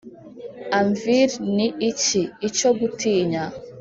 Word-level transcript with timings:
anvil 0.79 1.31
ni 1.55 1.67
iki? 1.89 2.21
icyo 2.47 2.69
gutinya 2.79 3.43